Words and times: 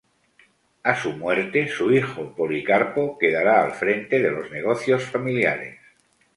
A 0.81 0.95
su 0.95 1.11
muerte, 1.11 1.67
su 1.67 1.91
hijo 1.93 2.33
Policarpo 2.35 3.19
quedará 3.19 3.63
al 3.63 3.73
frente 3.73 4.17
de 4.19 4.31
los 4.31 4.49
negocios 4.49 5.03
familiares. 5.03 5.79